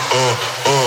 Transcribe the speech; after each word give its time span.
uh, 0.00 0.14
uh. 0.14 0.70
uh. 0.70 0.79